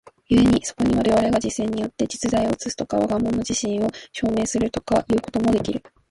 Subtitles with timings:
[0.27, 5.83] 故にそこに我々が実践によって実在を映すとか、物が物自身を証明するとかいうこともできる。